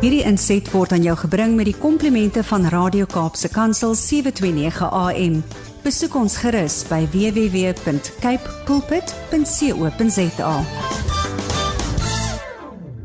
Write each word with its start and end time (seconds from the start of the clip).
Hierdie 0.00 0.22
inset 0.24 0.70
word 0.72 0.94
aan 0.96 1.02
jou 1.04 1.12
gebring 1.20 1.56
met 1.58 1.66
die 1.68 1.76
komplimente 1.76 2.40
van 2.48 2.64
Radio 2.72 3.04
Kaapse 3.04 3.50
Kansel 3.52 3.92
729 3.94 4.88
AM. 4.88 5.42
Besoek 5.84 6.14
ons 6.16 6.36
gerus 6.40 6.78
by 6.88 7.04
www.cape 7.12 8.54
pulpit.co.za. 8.64 10.54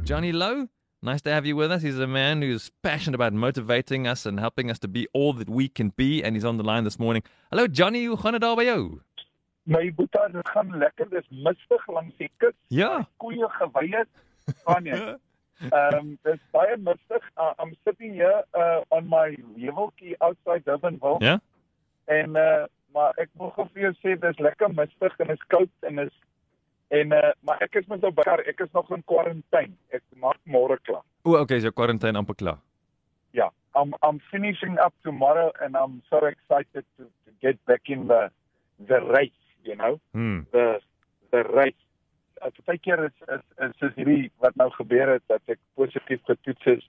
Johnny 0.06 0.32
Lowe, 0.32 0.68
nice 1.02 1.22
to 1.22 1.32
have 1.32 1.46
you 1.46 1.56
with 1.56 1.72
us. 1.72 1.82
He's 1.84 2.00
a 2.00 2.08
man 2.08 2.42
who's 2.42 2.72
passionate 2.82 3.16
about 3.16 3.34
motivating 3.34 4.08
us 4.08 4.26
and 4.26 4.40
helping 4.40 4.72
us 4.72 4.80
to 4.80 4.88
be 4.88 5.08
all 5.14 5.34
that 5.34 5.50
we 5.50 5.68
can 5.68 5.92
be, 5.96 6.24
and 6.24 6.36
he's 6.36 6.46
on 6.46 6.58
the 6.58 6.64
line 6.64 6.84
this 6.84 6.98
morning. 6.98 7.24
Hello, 7.52 7.68
Johnny. 7.68 8.06
Hoe 8.06 8.18
gaan 8.18 8.32
dit 8.32 8.42
daar 8.42 8.56
by 8.56 8.64
jou? 8.64 9.02
My 9.64 9.92
boetie, 9.96 10.32
dit 10.32 10.50
gaan 10.50 10.78
lekker. 10.78 11.10
Dis 11.10 11.28
mistig 11.30 11.88
langs 11.88 12.16
die 12.18 12.32
kus. 12.38 12.54
Ja. 12.68 13.08
Koeie 13.18 13.50
gewye 13.50 14.06
gaan 14.06 14.25
Ehm 15.72 15.98
um, 15.98 16.18
dis 16.24 16.40
baie 16.52 16.78
mistig. 16.78 17.24
Uh, 17.40 17.54
I'm 17.60 17.76
sitting 17.88 18.14
here 18.14 18.44
uh, 18.54 18.82
on 18.92 19.08
my 19.10 19.38
leveltjie 19.56 20.16
outside 20.20 20.64
Durbanville. 20.66 21.24
Ja. 21.24 21.40
En 22.06 22.36
uh 22.36 22.66
maar 22.96 23.12
ek 23.20 23.28
wil 23.36 23.50
gou 23.52 23.66
vir 23.74 23.82
jou 23.82 23.92
sê 24.00 24.14
dis 24.20 24.38
lekker 24.40 24.72
mistig 24.72 25.18
en 25.20 25.32
is 25.34 25.42
koud 25.52 25.88
en 25.88 26.00
is 26.06 26.14
en 26.96 27.12
uh 27.12 27.32
maar 27.48 27.64
ek 27.66 27.76
is 27.82 27.88
met 27.92 28.04
nou 28.04 28.12
baie 28.16 28.46
ek 28.52 28.64
is 28.68 28.72
nog 28.78 28.92
in 28.96 29.04
kwarantyne. 29.12 29.76
Ek 29.96 30.04
maak 30.20 30.40
môre 30.44 30.78
klaar. 30.88 31.04
O, 31.24 31.36
okay, 31.40 31.60
so 31.60 31.72
quarantine 31.72 32.20
amper 32.20 32.36
klaar. 32.36 32.60
Ja, 33.36 33.50
I'm 33.76 33.96
I'm 34.04 34.20
finishing 34.32 34.80
up 34.80 34.94
tomorrow 35.04 35.52
and 35.62 35.76
I'm 35.76 36.02
so 36.10 36.24
excited 36.28 36.86
to 36.98 37.04
to 37.04 37.32
get 37.42 37.60
back 37.66 37.90
in 37.90 38.08
the 38.08 38.30
the 38.88 39.02
race, 39.18 39.44
you 39.64 39.76
know. 39.76 40.00
Hmm. 40.14 40.44
the 40.52 40.80
the 41.32 41.44
race. 41.44 41.85
Uh, 42.46 42.52
Partykeer 42.66 43.06
is 43.06 43.36
is 43.36 43.44
is 43.66 43.78
soos 43.80 43.94
hierdie 43.98 44.32
wat 44.44 44.56
nou 44.56 44.70
gebeur 44.78 45.16
het 45.16 45.24
dat 45.32 45.42
ek 45.54 45.60
positief 45.80 46.22
getoets 46.30 46.66
is 46.78 46.84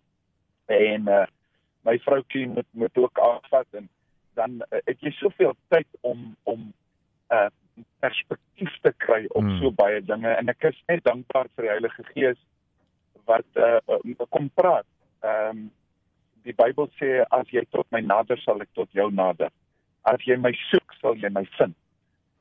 en 0.66 1.08
uh 1.08 1.24
my 1.86 1.94
vroutjie 2.02 2.48
moet 2.50 2.66
moet 2.72 2.98
ook 2.98 3.18
afvat 3.18 3.78
en 3.78 3.88
dan 4.34 4.58
uh, 4.66 4.80
het 4.88 5.00
jy 5.00 5.12
soveel 5.16 5.54
tyd 5.68 5.86
om 6.00 6.34
om 6.44 6.66
uh 7.30 7.48
perspektief 8.04 8.76
te 8.82 8.92
kry 9.04 9.24
op 9.28 9.42
Hmm. 9.42 9.58
so 9.60 9.70
baie 9.70 10.02
dinge 10.02 10.28
en 10.28 10.48
ek 10.48 10.68
is 10.72 10.82
net 10.88 11.04
dankbaar 11.04 11.48
vir 11.54 11.68
die 11.68 11.72
Heilige 11.72 12.04
Gees 12.12 12.38
wat 13.26 13.46
uh, 13.54 13.80
kom 14.28 14.50
praat. 14.54 14.86
Ehm 15.22 15.50
um, 15.50 15.70
die 16.46 16.54
Bybel 16.54 16.86
sê 17.00 17.24
as 17.34 17.48
jy 17.50 17.64
tot 17.74 17.86
my 17.90 18.00
nader 18.00 18.38
sal 18.38 18.60
ek 18.62 18.70
tot 18.78 18.92
jou 18.94 19.08
nader. 19.10 19.50
As 20.06 20.22
jy 20.22 20.36
my 20.38 20.52
soek 20.68 20.94
sal 21.00 21.16
jy 21.18 21.30
my 21.34 21.42
vind. 21.58 21.74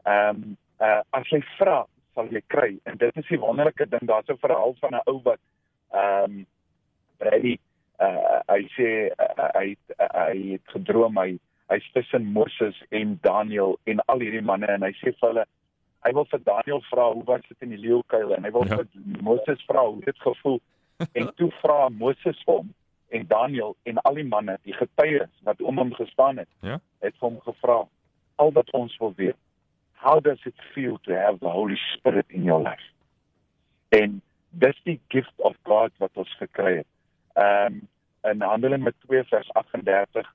Ehm 0.06 0.44
um, 0.44 0.58
uh, 0.80 1.02
as 1.10 1.32
jy 1.32 1.42
vra 1.58 1.86
sal 2.16 2.28
jy 2.32 2.42
kry 2.48 2.72
en 2.86 2.98
dit 2.98 3.18
is 3.22 3.28
die 3.30 3.40
wonderlike 3.40 3.86
ding 3.92 4.08
daar's 4.10 4.30
'n 4.30 4.38
verhaal 4.42 4.76
van 4.82 4.96
'n 4.96 5.02
ou 5.12 5.20
wat 5.24 5.40
ehm 5.94 6.24
um, 6.32 6.46
Brady 7.18 7.58
uh, 8.00 8.40
hy 8.52 8.62
sê 8.76 8.88
uh, 9.16 9.50
hy 9.56 9.76
uh, 10.00 10.08
hy 10.28 10.38
het 10.52 10.66
gedroom 10.76 11.18
hy 11.18 11.38
hy's 11.72 11.86
tussen 11.94 12.26
Moses 12.34 12.76
en 12.92 13.18
Daniel 13.22 13.78
en 13.86 14.00
al 14.06 14.20
hierdie 14.20 14.42
manne 14.42 14.68
en 14.68 14.84
hy 14.84 14.92
sê 15.02 15.14
vir 15.20 15.28
hulle 15.30 15.46
hy 16.06 16.12
wil 16.14 16.26
vir 16.32 16.42
Daniel 16.46 16.82
vra 16.92 17.06
hoe 17.14 17.24
was 17.26 17.42
dit 17.50 17.62
in 17.66 17.70
die 17.70 17.82
leeukuil 17.88 18.34
en 18.36 18.44
hy 18.44 18.52
wil 18.52 18.66
Ja. 18.70 18.76
vir 18.78 18.88
Moses 19.22 19.64
vra 19.66 19.86
hoe 19.88 20.02
dit 20.06 20.20
gevoel 20.20 20.60
en 21.20 21.32
toe 21.36 21.52
vra 21.62 21.90
Moses 21.90 22.44
hom 22.46 22.74
en 23.10 23.26
Daniel 23.28 23.76
en 23.84 23.98
al 23.98 24.14
die 24.16 24.28
manne 24.28 24.58
die 24.64 24.74
getuies 24.74 25.32
wat 25.44 25.62
om 25.62 25.78
hom 25.78 25.94
gestaan 25.94 26.38
het 26.38 26.50
Ja. 26.62 26.80
het 27.02 27.16
hom 27.20 27.40
gevra 27.42 27.86
al 28.36 28.52
wat 28.52 28.70
ons 28.72 28.98
wil 28.98 29.14
weet 29.16 29.36
how 30.04 30.20
does 30.20 30.40
it 30.46 30.56
feel 30.74 30.98
to 31.08 31.14
have 31.14 31.40
the 31.40 31.50
holy 31.50 31.80
spirit 31.94 32.26
in 32.30 32.44
your 32.44 32.62
life 32.62 32.88
en 33.90 34.22
dis 34.50 34.78
die 34.84 35.00
gift 35.08 35.34
of 35.38 35.56
God 35.64 35.92
wat 35.98 36.12
ons 36.14 36.38
gekry 36.40 36.78
het 36.82 36.92
ehm 37.34 37.74
um, 37.74 37.84
in 38.26 38.42
Handelinge 38.42 38.94
2 39.06 39.24
vers 39.30 39.50
38 39.54 40.26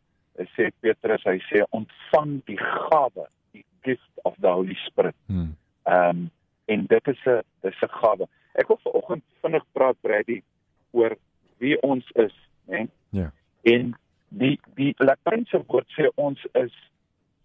sê 0.54 0.70
Petrus 0.80 1.24
hy 1.26 1.40
sê 1.48 1.64
ontvang 1.74 2.36
die 2.46 2.58
gawe 2.60 3.24
die 3.52 3.64
gift 3.82 4.22
of 4.24 4.36
the 4.38 4.52
holy 4.52 4.78
spirit 4.86 5.16
Hmm. 5.26 5.56
Ehm 5.90 6.08
um, 6.08 6.30
en 6.64 6.86
dit 6.86 7.08
is 7.08 7.20
'n 7.24 7.42
dis 7.60 7.80
'n 7.82 7.88
gawe. 7.88 8.28
Ek 8.52 8.68
wil 8.68 8.78
vanoggend 8.82 9.22
vinnig 9.42 9.64
praat 9.72 9.96
Brady 10.00 10.42
oor 10.90 11.16
wie 11.58 11.82
ons 11.82 12.10
is, 12.10 12.34
né? 12.64 12.86
Ja. 13.08 13.32
En 13.62 13.96
die 14.28 14.60
die 14.74 14.94
Latynse 14.96 15.62
woord 15.66 15.88
sê 15.98 16.10
ons 16.14 16.46
is 16.52 16.74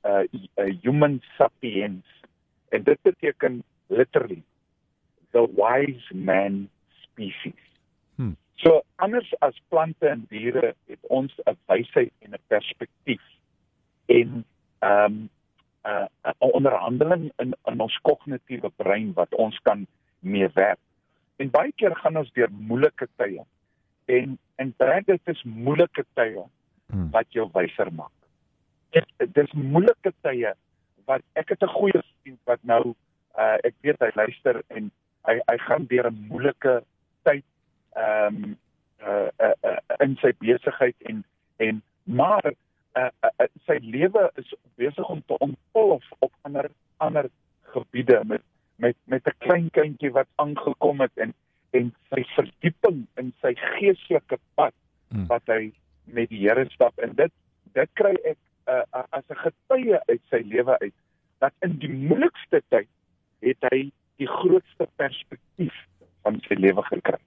uh, 0.06 0.24
'n 0.56 0.80
human 0.82 1.22
sapiens. 1.38 2.06
En 2.70 2.84
dit 2.84 3.00
beteken 3.02 3.64
literally 3.88 4.44
the 5.32 5.48
wise 5.56 6.16
man 6.16 6.70
species. 7.02 7.64
Hmm. 8.16 8.36
So 8.56 8.82
anders 8.96 9.34
as 9.40 9.62
plante 9.68 10.08
en 10.08 10.26
diere 10.30 10.76
het 10.88 11.00
ons 11.02 11.34
'n 11.44 11.58
wysheid 11.66 12.14
en 12.20 12.32
'n 12.32 12.48
perspektief. 12.48 13.22
En 14.06 14.46
ehm 14.80 15.06
um, 15.06 15.30
'n 15.84 15.90
uh, 15.90 16.08
'n 16.24 16.36
onderhandeling 16.38 17.32
in 17.38 17.56
in 17.66 17.80
ons 17.80 18.00
kognitiewe 18.02 18.72
brein 18.76 19.14
wat 19.14 19.36
ons 19.36 19.60
kan 19.60 19.88
mee 20.20 20.50
werk. 20.54 20.80
En 21.36 21.50
baie 21.50 21.72
keer 21.76 21.96
gaan 21.96 22.18
ons 22.18 22.32
deur 22.32 22.52
moeilike 22.52 23.08
tye. 23.16 23.44
En 24.06 24.40
en 24.56 24.74
dit 25.06 25.22
is 25.24 25.44
moeilike 25.44 26.06
tye 26.14 26.44
Hmm. 26.86 27.10
wat 27.12 27.26
jou 27.34 27.48
wyser 27.54 27.90
maak. 27.94 28.14
Dit 28.96 29.34
dis 29.38 29.52
moeilike 29.54 30.14
tye 30.26 30.54
wat 31.10 31.22
ek 31.40 31.50
het 31.54 31.64
'n 31.64 31.76
goeie 31.78 32.02
vriend 32.02 32.40
wat 32.50 32.62
nou 32.64 32.96
uh 33.38 33.58
ek 33.64 33.76
weet 33.82 34.00
hy 34.00 34.12
luister 34.16 34.62
en 34.68 34.92
hy 35.28 35.40
hy 35.50 35.58
gaan 35.68 35.86
deur 35.92 36.10
'n 36.12 36.28
moeilike 36.30 36.84
tyd 37.24 37.46
ehm 37.96 38.36
um, 38.44 38.58
uh, 39.06 39.30
uh, 39.40 39.56
uh 39.64 39.80
in 40.00 40.18
sy 40.22 40.32
besigheid 40.40 40.96
en 41.12 41.24
en 41.58 41.82
maar 42.04 42.46
uh, 42.46 43.10
uh, 43.24 43.30
uh, 43.40 43.48
sy 43.68 43.78
lewe 43.82 44.32
is 44.36 44.54
besig 44.76 45.10
om 45.10 45.22
te 45.28 45.38
ontplof 45.38 46.04
op 46.20 46.32
ander 46.42 46.72
ander 46.98 47.30
gebiede 47.76 48.22
met 48.26 48.42
met 48.76 48.96
met 49.06 49.28
'n 49.28 49.38
klein 49.38 49.70
kindjie 49.72 50.12
wat 50.12 50.28
aangekom 50.36 51.02
het 51.02 51.18
en 51.18 51.34
en 51.72 51.94
sy 52.10 52.24
verdieping 52.36 53.08
in 53.16 53.34
sy 53.42 53.54
geestelike 53.56 54.40
pad 54.56 54.74
Hmm. 55.16 55.28
wat 55.30 55.46
hy 55.48 55.72
met 56.04 56.30
die 56.30 56.42
Here 56.44 56.66
stap 56.74 56.98
en 57.00 57.14
dit 57.16 57.32
dit 57.78 57.92
kry 58.00 58.14
ek 58.26 58.38
uh, 58.84 59.04
as 59.10 59.24
'n 59.30 59.42
getuie 59.44 60.00
uit 60.10 60.22
sy 60.30 60.42
lewe 60.46 60.80
uit 60.80 60.94
dat 61.44 61.54
in 61.60 61.78
die 61.80 61.92
moeilikste 61.92 62.62
tyd 62.70 62.90
het 63.40 63.70
hy 63.72 63.92
die 64.22 64.28
grootste 64.28 64.88
perspektief 64.96 65.76
van 66.24 66.40
sy 66.48 66.56
lewe 66.56 66.84
gekry. 66.84 67.20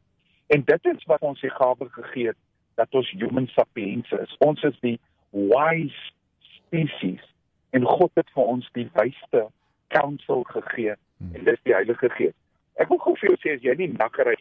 En 0.49 0.65
dit 0.65 0.87
is 0.87 1.05
wat 1.05 1.23
ons 1.23 1.41
die 1.41 1.51
gawe 1.51 1.89
gegee 1.89 2.27
het 2.33 2.41
dat 2.75 2.95
ons 2.95 3.11
human 3.11 3.47
sapiens 3.47 4.11
is. 4.11 4.37
Ons 4.39 4.63
is 4.63 4.79
die 4.81 4.99
wise 5.31 6.13
species 6.41 7.25
en 7.71 7.85
God 7.85 8.11
het 8.15 8.31
vir 8.35 8.45
ons 8.45 8.71
die 8.73 8.89
wysste 8.95 9.49
counsel 9.89 10.43
gegee 10.43 10.97
Hmm. 11.19 11.35
en 11.35 11.45
dis 11.45 11.59
die 11.63 11.75
Heilige 11.75 12.11
Gees. 12.11 12.35
Ek 12.79 12.89
wil 12.89 13.01
gou 13.03 13.17
vir 13.19 13.33
jou 13.33 13.39
sê 13.43 13.57
as 13.57 13.65
jy 13.67 13.75
nie 13.79 13.91
nakker 13.91 14.29
ry 14.31 14.37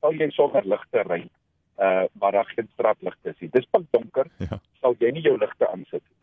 sal 0.00 0.14
jy 0.16 0.28
sonder 0.32 0.64
ligte 0.64 1.02
ry 1.04 1.22
uh 1.78 2.06
waar 2.18 2.32
daar 2.32 2.48
geen 2.54 2.68
straatligte 2.72 3.28
is 3.30 3.40
nie. 3.40 3.50
Dis 3.52 3.66
pikdonker, 3.70 4.26
Ja. 4.38 4.60
sal 4.80 4.94
jy 4.98 5.10
nie 5.12 5.22
jou 5.22 5.36
ligte 5.38 5.68
aansit 5.68 6.02
nie. 6.02 6.16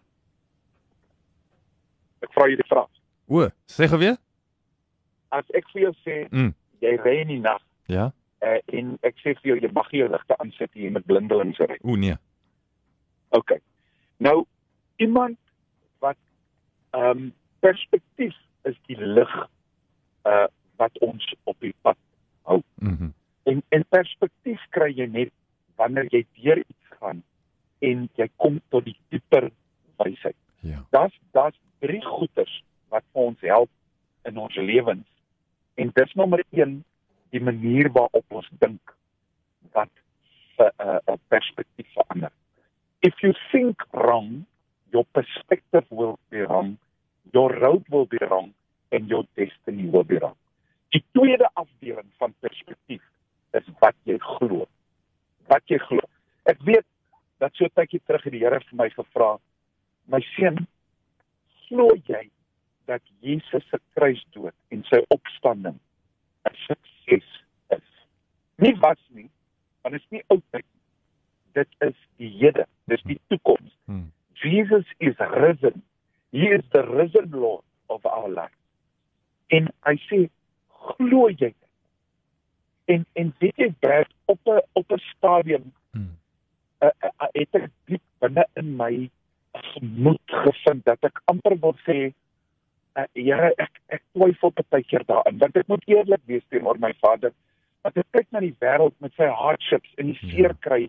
Ek 2.23 2.31
vra 2.33 2.47
jy 2.49 2.55
die 2.61 2.67
vraag. 2.69 2.89
O, 3.27 3.47
sê 3.69 3.87
gou 3.91 3.99
weer? 4.01 4.17
As 5.33 5.45
ek 5.57 5.67
vir 5.73 5.81
jou 5.87 5.93
sê 6.05 6.27
Mm. 6.31 6.53
jy 6.81 6.95
ry 7.03 7.15
in 7.21 7.27
die 7.27 7.39
nag 7.39 7.61
Ja. 7.87 8.11
uh, 8.41 8.59
en 8.73 8.97
ek 9.03 9.15
sê 9.23 9.33
vir 9.41 9.43
jou 9.53 9.59
jy 9.61 9.71
mag 9.73 9.91
nie 9.91 9.99
jou 9.99 10.09
ligte 10.09 10.35
aansit 10.39 10.73
nie, 10.75 10.83
jy 10.85 10.91
moet 10.91 11.05
blindelings 11.05 11.59
ry. 11.59 11.77
O 11.83 11.95
nee. 11.95 12.15
OK. 13.31 13.51
Nou 14.19 14.45
iemand 14.99 15.37
wat 15.99 16.17
ehm 16.93 17.09
um, 17.17 17.33
perspektief 17.61 18.35
is 18.65 18.75
die 18.87 18.97
lig 18.97 19.33
uh 20.25 20.47
wat 20.77 20.97
ons 21.01 21.35
op 21.45 21.59
die 21.59 21.73
pad 21.81 21.97
hou. 22.45 22.61
Mhm. 22.81 23.11
En 23.45 23.63
en 23.69 23.83
perspektief 23.89 24.59
kry 24.71 24.91
jy 24.93 25.05
net 25.07 25.31
wanneer 25.75 26.07
jy 26.11 26.25
deur 26.39 26.57
iets 26.57 26.97
gaan 26.99 27.23
en 27.79 28.09
jy 28.15 28.29
kom 28.37 28.61
tot 28.69 28.85
die 28.85 28.97
dieper 29.09 29.49
wysheid. 29.97 30.37
Ja. 30.59 30.85
Daar's 30.89 31.19
daar's 31.31 31.59
drie 31.79 32.01
goeters 32.05 32.63
wat 32.89 33.03
vir 33.11 33.21
ons 33.21 33.41
help 33.41 33.69
in 34.29 34.37
ons 34.37 34.55
lewens. 34.55 35.07
En 35.75 35.91
dis 35.93 36.13
nommer 36.13 36.43
1 36.49 36.83
die 37.33 37.41
manier 37.41 37.89
waarop 37.91 38.25
ons 38.39 38.49
dink 38.61 38.95
wat 39.73 39.91
'n 40.59 40.69
uh, 40.79 40.99
'n 41.13 41.19
perspektief 41.27 41.87
verander. 41.93 42.31
If 42.99 43.19
you 43.19 43.33
think 43.51 43.85
wrong, 43.91 44.45
your 44.91 45.05
perspective 45.11 45.85
will 45.89 46.17
be 46.29 46.45
wrong, 46.45 46.77
your 47.31 47.51
road 47.59 47.83
will 47.89 48.05
be 48.05 48.21
wrong 48.29 48.53
and 48.91 49.09
your 49.09 49.25
destiny 49.35 49.89
will 49.89 50.05
be 50.05 50.17
wrong. 50.19 50.37
Die 50.89 51.03
tweede 51.11 51.49
afdeling 51.53 52.11
van 52.17 52.33
perspektief 52.39 53.01
is 53.51 53.65
wat 53.79 53.95
jy 54.03 54.17
glo. 54.17 54.67
Wat 55.47 55.65
jy 55.65 55.77
glo. 55.77 55.99
Ek 56.43 56.61
weet 56.61 56.85
dat 57.37 57.51
so 57.55 57.65
'n 57.65 57.73
tydjie 57.73 58.01
terug 58.05 58.23
het 58.23 58.31
die 58.31 58.31
Here 58.43 58.59
vir 58.59 58.75
my 58.75 58.89
gevra, 58.91 59.37
my 60.11 60.19
seun, 60.33 60.65
glo 61.69 61.85
jy 62.09 62.25
dat 62.91 63.03
Jesus 63.23 63.63
se 63.71 63.77
kruisdood 63.95 64.51
en 64.75 64.81
sy 64.89 64.99
opstanding 65.15 65.77
'n 66.49 66.57
sukses 66.65 67.29
is? 67.71 67.85
Nie 68.59 68.73
was 68.83 68.99
nie, 69.15 69.29
want 69.81 69.95
dit 69.95 70.03
is 70.03 70.09
nie 70.11 70.23
oudheid 70.27 70.65
nie. 70.65 70.83
Dit 71.53 71.69
is 71.87 71.95
die 72.19 72.31
hede, 72.41 72.65
dis 72.91 73.03
die 73.07 73.19
toekoms. 73.31 73.71
Hmm. 73.85 74.11
Jesus 74.43 74.85
is 74.99 75.15
risen. 75.39 75.79
He 76.35 76.51
is 76.51 76.67
the 76.75 76.83
risen 76.83 77.31
Lord 77.31 77.63
of 77.87 78.05
our 78.05 78.27
life. 78.27 78.57
En 79.47 79.71
hy 79.87 79.95
sê 80.09 80.27
glo 80.67 81.29
jy 81.29 81.53
dit? 81.53 81.71
En 82.91 83.07
en 83.15 83.31
weet 83.39 83.55
jy 83.55 83.71
dat 83.79 84.11
op 84.25 84.39
'n 84.43 84.59
op 84.73 84.91
'n 84.91 84.99
stadium 85.15 85.71
Hmm. 85.93 86.17
uh, 86.81 86.89
uh, 87.03 87.27
het 87.31 87.55
ek 87.55 87.69
diep 87.85 88.01
binne 88.23 88.45
in 88.73 88.77
my 88.81 88.91
gemoed 89.77 90.35
gevind 90.43 90.85
dat 90.89 91.05
ek 91.09 91.21
amper 91.31 91.55
wil 91.61 91.75
sê 91.85 91.97
uh, 92.97 93.05
Here 93.13 93.51
ek 93.61 93.79
ek 93.97 94.03
twyfel 94.17 94.53
baie 94.57 94.83
keer 94.89 95.05
daarin 95.09 95.39
want 95.41 95.57
ek 95.61 95.69
moet 95.71 95.85
eerlik 95.89 96.23
wees 96.29 96.45
teenoor 96.49 96.79
my 96.81 96.93
Vader 97.05 97.33
want 97.85 97.97
ek 98.01 98.09
kyk 98.17 98.31
na 98.33 98.41
die 98.45 98.55
wêreld 98.63 98.95
met 99.03 99.13
sy 99.19 99.29
hardships 99.29 99.89
en 100.01 100.09
die 100.11 100.17
Ja. 100.21 100.29
seer 100.31 100.55
kry 100.65 100.87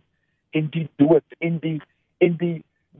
en 0.55 0.71
die 0.73 0.87
dood 1.03 1.37
en 1.41 1.59
die 1.65 1.81
en 2.25 2.37
die 2.41 2.57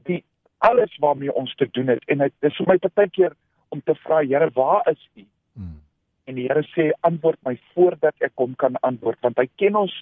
die 0.09 0.21
alles 0.65 0.93
waarmee 1.01 1.33
ons 1.33 1.53
te 1.57 1.67
doen 1.77 1.89
het 1.93 2.03
en 2.09 2.21
dit 2.25 2.49
is 2.49 2.57
vir 2.61 2.67
my 2.73 2.77
baie 2.87 3.09
keer 3.09 3.33
om 3.73 3.81
te 3.81 3.95
vra 4.05 4.21
Here 4.25 4.49
waar 4.55 4.83
is 4.91 5.01
U 5.15 5.25
Hmm. 5.55 5.79
en 6.27 6.35
die 6.35 6.47
Here 6.49 6.65
sê 6.75 6.91
antwoord 7.07 7.39
my 7.47 7.55
voordat 7.73 8.15
ek 8.21 8.33
hom 8.37 8.55
kan 8.59 8.75
antwoord 8.83 9.21
want 9.23 9.37
hy 9.39 9.47
ken 9.57 9.75
ons 9.81 9.93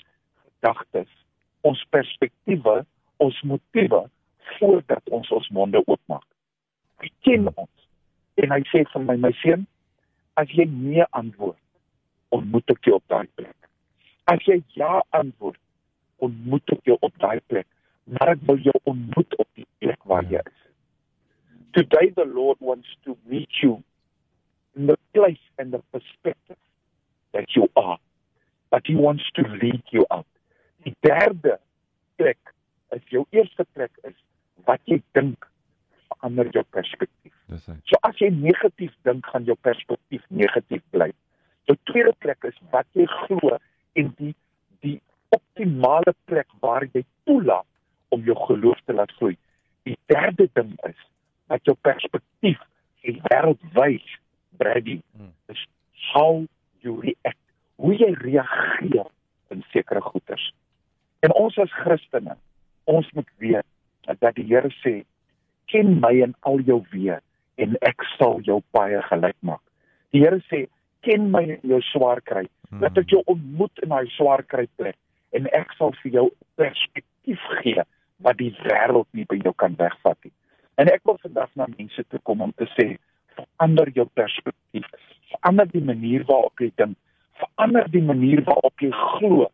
gedagtes 0.44 1.12
ons 1.63 1.83
perspektiewe 1.95 2.80
ons 3.24 3.38
motiewe 3.47 4.09
voordat 4.57 5.10
ons 5.18 5.31
ons 5.38 5.50
monde 5.57 5.81
oopmaak 5.86 6.25
hy 7.04 7.12
ken 7.28 7.50
ons 7.54 7.88
en 8.44 8.56
hy 8.56 8.62
sê 8.72 8.84
vir 8.94 9.06
my 9.10 9.18
my 9.28 9.34
seun 9.42 9.68
as 10.42 10.51
jy 10.57 10.66
nee 10.72 11.06
antwoord 11.22 11.60
ontmoet 12.38 12.75
ek 12.75 12.90
jou 12.90 12.98
op 13.00 13.07
daai 13.13 13.30
plek 13.38 13.69
as 14.34 14.50
jy 14.50 14.60
ja 14.80 15.01
antwoord 15.22 15.62
ontmoet 16.25 16.75
ek 16.78 16.92
jou 16.92 16.98
op 17.00 17.16
daai 17.24 17.40
plek 17.51 17.68
maar 18.13 18.36
ek 18.36 18.44
wil 18.50 18.60
jou 18.68 18.75
ontmoet 18.90 19.40
op 19.40 19.50
die 19.60 19.69
plek 19.80 20.12
waar 20.12 20.28
jy 20.31 20.42
is 20.44 20.62
today 21.74 22.10
the 22.16 22.25
lord 22.25 22.57
wants 22.60 22.88
to 23.06 23.18
meet 23.25 23.62
you 23.62 23.81
in 24.75 24.88
the 24.88 24.98
place 25.13 25.45
and 25.57 25.74
the 25.74 25.81
perspective 25.92 26.57
that 27.34 27.45
you 27.56 27.68
are. 27.75 27.98
But 28.72 28.84
he 28.86 28.95
wants 28.95 29.24
to 29.36 29.44
lead 29.62 29.84
you 29.92 30.06
out. 30.12 30.25
Die 30.86 30.95
derde 31.01 31.60
plek 32.18 32.54
is 32.92 33.01
jou 33.10 33.25
eerste 33.31 33.66
plek 33.74 33.92
is 34.04 34.16
wat 34.68 34.81
jy 34.86 35.01
dink 35.18 35.48
verander 36.10 36.50
jou 36.56 36.63
perspektief. 36.75 37.33
Dis 37.51 37.65
hy. 37.68 37.75
So 37.89 38.00
as 38.07 38.19
jy 38.21 38.30
negatief 38.36 38.94
dink, 39.07 39.25
gaan 39.31 39.45
jou 39.50 39.56
perspektief 39.62 40.24
negatief 40.30 40.83
bly. 40.95 41.12
Jou 41.69 41.77
tweede 41.89 42.13
plek 42.24 42.44
is 42.50 42.57
wat 42.71 42.88
jy 42.98 43.06
glo 43.25 43.57
en 44.00 44.13
die 44.19 44.33
die 44.83 44.98
optimale 45.36 46.13
plek 46.30 46.48
waar 46.62 46.83
jy 46.94 47.04
toelaat 47.25 47.68
om 48.13 48.24
jou 48.27 48.36
geloof 48.45 48.80
te 48.86 48.94
laat 48.94 49.12
groei. 49.18 49.38
Die 49.88 49.98
derde 50.12 50.50
ding 50.54 50.75
is 50.89 51.00
dat 51.51 51.63
jou 51.68 51.75
perspektief 51.81 52.59
die 53.04 53.18
wêreld 53.30 53.59
wys, 53.75 54.04
Brady, 54.57 55.01
Hmm. 55.18 55.31
is 55.50 55.66
how 56.13 56.45
you 56.81 57.00
react. 57.01 57.39
Hoe 57.75 57.95
jy 57.98 58.13
reageer 58.13 59.07
in 59.50 59.63
sekere 59.71 60.01
goeters. 60.01 60.54
En 61.19 61.33
ons 61.33 61.57
as 61.57 61.71
Christene, 61.71 62.38
ons 62.83 63.12
moet 63.12 63.30
weet 63.38 63.66
dat 64.19 64.36
die 64.36 64.42
Here 64.53 64.69
sê, 64.83 65.05
"Ken 65.67 66.00
my 66.00 66.13
in 66.23 66.35
al 66.44 66.59
jou 66.61 66.83
weë 66.94 67.19
en 67.57 67.77
ek 67.81 68.03
sal 68.17 68.41
jou 68.41 68.61
paie 68.71 69.01
gelyk 69.09 69.38
maak." 69.41 69.61
Die 70.11 70.21
Here 70.21 70.41
sê, 70.51 70.67
"Ken 71.01 71.31
my 71.31 71.44
in 71.44 71.59
jou 71.63 71.81
swaar 71.81 72.21
kry, 72.21 72.45
dat 72.79 72.97
ek 72.97 73.09
jou 73.09 73.23
ontmoet 73.25 73.83
in 73.83 73.89
daai 73.89 74.07
swaar 74.17 74.44
kry 74.44 74.67
plek 74.77 74.95
en 75.33 75.47
ek 75.53 75.73
sal 75.77 75.91
vir 76.03 76.11
jou 76.11 76.29
perspektief 76.57 77.41
gee 77.61 77.81
wat 78.19 78.38
die 78.38 78.55
wêreld 78.63 79.07
nie 79.13 79.25
by 79.25 79.38
jou 79.44 79.53
kan 79.53 79.75
wegvat 79.75 80.17
nie." 80.23 80.33
En 80.77 80.89
ek 80.89 81.01
wil 81.06 81.17
vandag 81.21 81.49
na 81.56 81.67
mense 81.77 82.03
toe 82.09 82.19
kom 82.23 82.41
om 82.41 82.53
te 82.57 82.65
sê, 82.77 82.97
verander 83.35 83.89
jou 83.94 84.06
perspektief, 84.13 84.85
verander 85.31 85.67
die 85.71 85.83
manier 85.85 86.23
waarop 86.29 86.59
jy 86.59 86.71
dink, 86.75 86.97
verander 87.41 87.89
die 87.94 88.01
manier 88.01 88.41
waarop 88.47 88.81
jy 88.81 88.91
glo. 88.91 89.49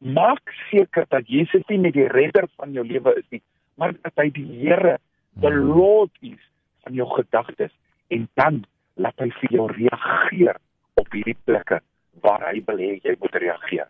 Maak 0.00 0.52
seker 0.70 1.06
dat 1.08 1.28
Jesus 1.28 1.64
nie 1.68 1.78
net 1.78 1.94
die 1.94 2.08
redder 2.08 2.48
van 2.56 2.72
jou 2.72 2.84
lewe 2.84 3.14
is 3.20 3.28
nie, 3.30 3.42
maar 3.82 3.94
dat 4.02 4.20
hy 4.20 4.28
die 4.30 4.46
Here, 4.60 4.98
the 5.42 5.50
Lord 5.50 6.14
is 6.20 6.42
van 6.86 6.94
jou 6.94 7.08
gedagtes 7.16 7.72
en 8.14 8.28
dan 8.38 8.60
laat 8.94 9.18
hy 9.18 9.26
vir 9.40 9.54
jou 9.56 9.64
reageer 9.72 10.58
op 11.00 11.08
hierdie 11.10 11.34
plekke 11.48 11.80
waar 12.22 12.44
hy 12.46 12.60
wil 12.68 12.78
hê 12.78 12.92
jy 13.02 13.14
moet 13.18 13.38
reageer. 13.42 13.88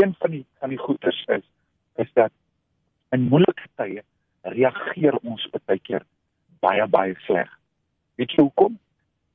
Een 0.00 0.14
van 0.22 0.32
die 0.32 0.44
van 0.62 0.72
die 0.72 0.80
goeters 0.80 1.18
is 1.36 1.44
is 2.00 2.08
dat 2.16 2.32
in 3.12 3.26
moeilike 3.28 3.68
tye 3.80 4.04
reageer 4.56 5.18
ons 5.20 5.44
baie 5.52 5.82
keer 5.84 6.06
baie 6.64 6.86
baie 6.94 7.16
sleg. 7.26 7.50
Weet 8.16 8.32
jy 8.32 8.46
hoekom? 8.46 8.78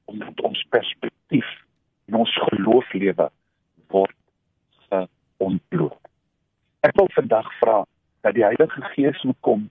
Omdat 0.09 0.41
ons 0.49 0.63
perspektief 0.73 1.51
en 2.09 2.17
ons 2.23 2.39
geloofslewe 2.47 3.27
word 3.93 4.17
geontbloot. 4.87 6.01
Ek 6.89 6.97
wil 6.97 7.13
vandag 7.13 7.53
vra 7.59 7.77
dat 8.25 8.33
die 8.39 8.47
Heilige 8.47 8.81
Gees 8.95 9.21
moet 9.29 9.39
kom 9.45 9.69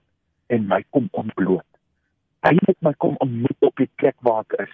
en 0.51 0.67
my 0.67 0.81
kom 0.95 1.07
ontbloot. 1.17 1.67
Hy 2.45 2.55
moet 2.59 2.79
my 2.85 2.93
kom 3.03 3.15
ontmoet 3.23 3.67
op 3.67 3.77
die 3.79 3.89
plek 4.01 4.17
waar 4.25 4.43
ek 4.47 4.57
is 4.65 4.73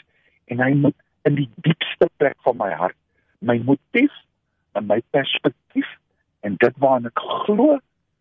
en 0.54 0.64
hy 0.64 0.72
moet 0.86 0.96
in 1.28 1.36
die 1.38 1.50
diepste 1.66 2.08
plek 2.22 2.38
van 2.48 2.58
my 2.60 2.72
hart 2.80 2.98
my 3.40 3.58
motief 3.64 4.14
en 4.72 4.88
my 4.88 5.02
perspektief 5.10 5.90
en 6.46 6.56
dit 6.62 6.80
waarna 6.82 7.12
ek 7.12 7.22
glo 7.46 7.78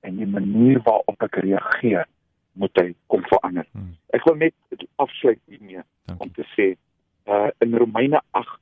en 0.07 0.19
die 0.21 0.29
manier 0.29 0.81
waarop 0.87 1.25
ek 1.27 1.41
reageer 1.45 2.07
moet 2.57 2.81
hy 2.81 2.93
kom 3.13 3.25
verander. 3.29 3.67
Hmm. 3.77 3.93
Ek 4.17 4.25
wil 4.29 4.39
net 4.41 4.87
afsluit 5.03 5.41
hiermee 5.51 5.83
om 5.83 6.19
Dankie. 6.25 6.35
te 6.39 6.47
sê 6.55 6.69
uh 7.33 7.51
in 7.65 7.75
Romeine 7.77 8.21
8 8.39 8.53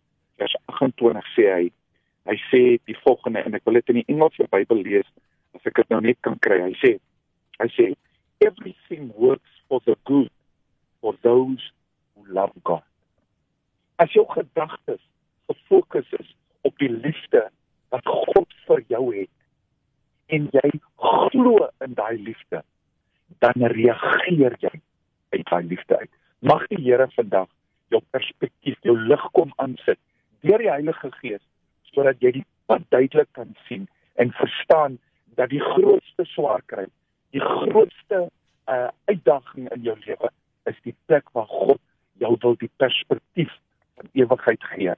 vers 0.41 0.57
28 0.81 1.33
sê 1.35 1.49
hy 1.53 1.67
hy 2.31 2.37
sê 2.49 2.63
die 2.89 2.97
volgende 3.05 3.45
en 3.45 3.55
ek 3.59 3.67
wil 3.69 3.79
dit 3.79 3.93
in 3.93 4.01
die 4.01 4.09
Engelse 4.15 4.49
Bybel 4.51 4.83
lees 4.87 5.11
as 5.55 5.67
ek 5.69 5.83
dit 5.83 5.93
nou 5.93 6.01
net 6.03 6.19
kan 6.27 6.39
kry. 6.43 6.63
Hy 6.65 6.75
sê 6.83 6.97
hy 7.61 7.69
sê 7.77 7.91
everything 8.41 9.13
works 9.17 9.51
for 9.69 9.81
the 9.87 9.97
good 10.05 10.31
for 11.01 11.15
those 11.23 11.63
who 12.15 12.33
love 12.33 12.53
God. 12.65 12.83
As 13.97 14.11
jou 14.13 14.25
gedagtes 14.29 15.01
gefokus 15.47 16.09
is 16.19 16.35
op 16.63 16.79
die 16.79 16.91
liefde 16.91 17.49
wat 17.95 18.07
God 18.07 18.55
vir 18.67 18.83
jou 18.89 19.05
het 19.15 19.31
en 20.35 20.49
jy 20.57 20.71
glo 20.99 21.69
in 21.85 21.95
daai 21.95 22.17
liefde, 22.19 22.63
dan 23.45 23.67
reageer 23.75 24.57
jy 24.63 24.73
uit 25.35 25.45
daai 25.51 25.67
liefde 25.69 25.99
uit. 26.01 26.11
Mag 26.41 26.65
die 26.73 26.81
Here 26.83 27.07
vandag 27.15 27.49
jou 27.93 28.01
perspektief, 28.11 28.79
jou 28.83 28.97
lig 28.99 29.25
kom 29.37 29.53
aansit 29.63 30.01
deur 30.45 30.61
die 30.61 30.73
Heilige 30.73 31.11
Gees 31.21 31.43
sodat 31.93 32.21
jy 32.25 32.35
die 32.41 32.47
pad 32.69 32.85
duidelik 32.93 33.31
kan 33.37 33.53
sien 33.69 33.87
en 34.21 34.33
verstaan 34.41 34.99
dat 35.39 35.51
die 35.53 35.63
grootste 35.63 36.27
swaar 36.33 36.63
kry, 36.71 36.87
die 37.35 37.43
grootste 37.43 38.21
uh, 38.71 38.89
uitdaging 39.11 39.69
in 39.75 39.83
jou 39.89 39.97
lewe 40.07 40.31
is 40.71 40.77
die 40.87 40.95
plek 41.11 41.27
waar 41.37 41.49
God 41.51 41.81
jou 42.23 42.33
wil 42.45 42.55
die 42.61 42.71
perspektief 42.81 43.53
van 43.99 44.09
ewigheid 44.17 44.63
gee 44.75 44.95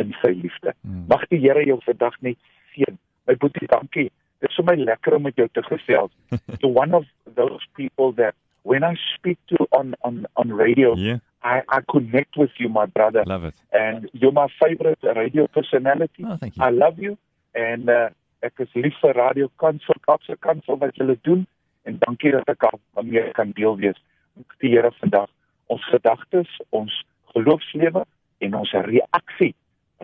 in 0.00 0.14
sy 0.22 0.32
liefde. 0.38 0.72
Hmm. 0.82 1.04
Mag 1.10 1.24
die 1.32 1.40
Here 1.42 1.64
jou 1.66 1.78
vandag 1.84 2.16
net 2.22 2.38
seën. 2.74 2.96
My 3.28 3.36
boetie, 3.40 3.68
dankie. 3.70 4.08
Dit 4.42 4.50
is 4.50 4.56
vir 4.60 4.66
my 4.70 4.74
lekker 4.80 5.16
om 5.16 5.24
met 5.28 5.36
jou 5.40 5.46
te 5.52 5.62
gesels. 5.66 6.12
You're 6.60 6.72
one 6.72 6.94
of 6.94 7.06
those 7.36 7.64
people 7.78 8.12
that 8.20 8.34
when 8.62 8.84
I 8.84 8.94
speak 9.14 9.38
to 9.52 9.66
on 9.76 9.94
on 10.02 10.24
on 10.40 10.52
radio, 10.52 10.94
Yeah, 10.96 11.18
I 11.42 11.62
I 11.68 11.80
connect 11.90 12.36
with 12.36 12.50
you, 12.58 12.68
my 12.68 12.86
brother, 12.86 13.24
love 13.26 13.44
it. 13.44 13.54
and 13.72 14.08
you're 14.12 14.32
my 14.32 14.48
favorite 14.60 15.02
radio 15.16 15.46
personality. 15.48 16.24
Oh, 16.24 16.36
thank 16.40 16.56
you. 16.56 16.62
I 16.64 16.70
love 16.70 16.98
you 16.98 17.16
and 17.54 17.88
uh, 17.88 18.08
ek 18.42 18.60
is 18.64 18.68
lief 18.74 18.96
vir 19.02 19.14
Radio 19.14 19.50
Kansel, 19.60 19.98
Kaapse 20.06 20.36
Kansel 20.40 20.78
wat 20.80 20.96
julle 20.96 21.16
doen 21.22 21.46
en 21.84 21.98
dankie 21.98 22.32
dat 22.34 22.48
ek 22.48 22.66
al 22.68 22.80
mee 23.02 23.30
kan 23.36 23.52
deel 23.56 23.76
wees. 23.80 23.98
Mag 24.34 24.56
Die 24.62 24.72
Here 24.74 24.90
vandag 25.00 25.30
ons 25.72 25.84
gedagtes, 25.92 26.50
ons 26.70 26.92
geloofslewe 27.34 28.04
en 28.44 28.56
ons 28.58 28.72
reaksie 28.88 29.54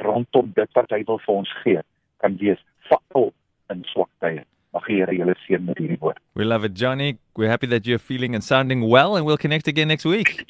rondom 0.04 0.52
dit 0.54 0.78
wat 0.78 0.94
hy 0.94 1.02
wil 1.08 1.20
vir 1.26 1.34
ons 1.42 1.52
gee 1.64 1.82
kan 2.22 2.36
wees 2.40 2.60
veral 2.88 3.30
in 3.72 3.84
swak 3.92 4.10
tye. 4.24 4.44
Mag 4.74 4.86
die 4.86 5.00
Here 5.00 5.14
julle 5.16 5.34
seën 5.46 5.64
met 5.66 5.78
hierdie 5.82 5.98
woord. 6.00 6.20
We 6.38 6.44
love 6.44 6.64
it, 6.64 6.74
Johnny. 6.78 7.16
We're 7.36 7.50
happy 7.50 7.66
that 7.74 7.86
you're 7.86 8.02
feeling 8.02 8.34
and 8.34 8.44
sounding 8.44 8.86
well, 8.88 9.16
and 9.16 9.26
we'll 9.26 9.40
connect 9.40 9.68
again 9.68 9.88
next 9.88 10.04
week. 10.04 10.44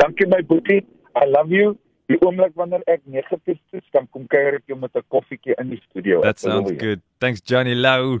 Dankie 0.00 0.28
my 0.30 0.42
boetie. 0.42 0.84
I 1.14 1.26
love 1.26 1.50
you. 1.50 1.74
Die 2.12 2.18
oomblik 2.20 2.52
wanneer 2.58 2.82
ek 2.90 3.00
negatief 3.08 3.58
is, 3.72 3.84
dan 3.96 4.06
kom 4.12 4.26
kuier 4.28 4.58
ek 4.58 4.68
jou 4.68 4.76
met 4.76 4.92
'n 4.94 5.02
koffietjie 5.08 5.56
in 5.56 5.70
die 5.72 5.80
studio. 5.88 6.20
That 6.20 6.36
Ek 6.36 6.44
sounds 6.44 6.72
good. 6.76 7.00
Thanks, 7.18 7.40
Johnny 7.40 7.74
Lau. 7.74 8.20